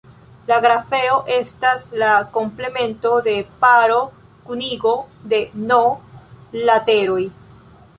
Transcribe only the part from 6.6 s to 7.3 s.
lateroj.